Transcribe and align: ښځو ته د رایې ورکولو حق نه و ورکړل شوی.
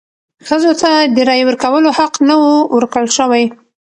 ښځو 0.47 0.71
ته 0.81 0.91
د 1.15 1.17
رایې 1.29 1.43
ورکولو 1.47 1.89
حق 1.97 2.13
نه 2.27 2.35
و 2.43 2.45
ورکړل 2.75 3.07
شوی. 3.17 3.43